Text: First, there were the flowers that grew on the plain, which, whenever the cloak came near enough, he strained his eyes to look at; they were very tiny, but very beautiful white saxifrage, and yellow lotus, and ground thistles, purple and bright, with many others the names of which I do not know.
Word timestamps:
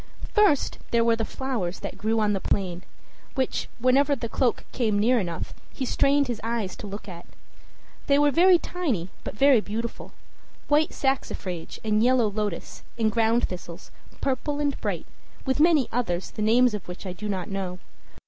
First, 0.33 0.79
there 0.89 1.03
were 1.03 1.15
the 1.15 1.23
flowers 1.25 1.81
that 1.81 1.95
grew 1.95 2.19
on 2.19 2.33
the 2.33 2.39
plain, 2.39 2.81
which, 3.35 3.69
whenever 3.77 4.15
the 4.15 4.27
cloak 4.27 4.63
came 4.71 4.97
near 4.97 5.19
enough, 5.19 5.53
he 5.71 5.85
strained 5.85 6.27
his 6.27 6.41
eyes 6.43 6.75
to 6.77 6.87
look 6.87 7.07
at; 7.07 7.27
they 8.07 8.17
were 8.17 8.31
very 8.31 8.57
tiny, 8.57 9.09
but 9.23 9.37
very 9.37 9.61
beautiful 9.61 10.11
white 10.67 10.89
saxifrage, 10.91 11.77
and 11.83 12.01
yellow 12.03 12.27
lotus, 12.31 12.81
and 12.97 13.11
ground 13.11 13.47
thistles, 13.47 13.91
purple 14.21 14.59
and 14.59 14.81
bright, 14.81 15.05
with 15.45 15.59
many 15.59 15.87
others 15.91 16.31
the 16.31 16.41
names 16.41 16.73
of 16.73 16.87
which 16.87 17.05
I 17.05 17.13
do 17.13 17.29
not 17.29 17.47
know. 17.47 17.77